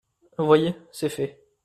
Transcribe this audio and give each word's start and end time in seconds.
Voyez, 0.39 0.73
c'est 0.91 1.09
fait. 1.09 1.39